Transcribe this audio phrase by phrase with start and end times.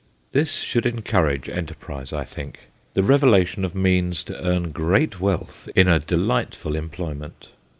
[0.31, 2.61] This should encourage enterprise, I think
[2.95, 7.49] the revelation of means to earn great wealth in a delightful employment.